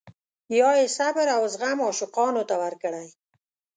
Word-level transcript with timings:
یا 0.59 0.69
یې 0.79 0.87
صبر 0.97 1.27
او 1.35 1.41
زغم 1.53 1.79
عاشقانو 1.85 2.43
ته 2.49 2.55
ورکړی. 2.63 3.07